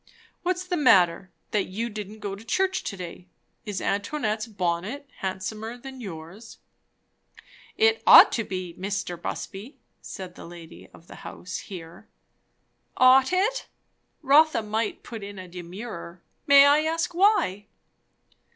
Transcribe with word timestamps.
"What's 0.41 0.63
the 0.65 0.77
matter, 0.77 1.29
that 1.51 1.65
you 1.67 1.87
didn't 1.87 2.21
go 2.21 2.35
to 2.35 2.43
church 2.43 2.83
to 2.85 2.97
day? 2.97 3.27
Is 3.67 3.79
Antoinette's 3.79 4.47
bonnet 4.47 5.07
handsomer 5.19 5.77
than 5.77 6.01
yours?" 6.01 6.57
"It 7.77 8.01
ought 8.07 8.31
to 8.31 8.43
be, 8.43 8.73
Mr. 8.79 9.15
Busby," 9.15 9.77
said 10.01 10.33
the 10.33 10.47
lady 10.47 10.87
of 10.91 11.05
the 11.05 11.17
house 11.17 11.57
here. 11.57 12.07
"Ought 12.97 13.31
it? 13.31 13.67
Rotha 14.23 14.63
might 14.63 15.03
put 15.03 15.23
in 15.23 15.37
a 15.37 15.47
demurrer. 15.47 16.23
May 16.47 16.65
I 16.65 16.79
ask 16.81 17.13
why?" 17.13 17.67